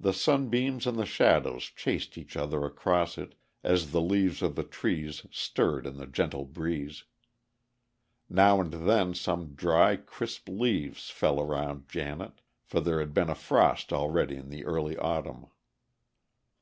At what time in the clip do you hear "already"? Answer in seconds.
13.92-14.36